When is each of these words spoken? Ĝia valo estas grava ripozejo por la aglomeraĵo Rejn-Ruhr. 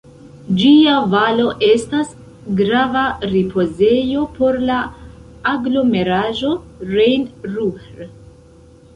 Ĝia 0.59 0.93
valo 1.09 1.43
estas 1.65 2.13
grava 2.61 3.03
ripozejo 3.33 4.23
por 4.37 4.57
la 4.69 4.77
aglomeraĵo 5.51 6.55
Rejn-Ruhr. 6.95 8.09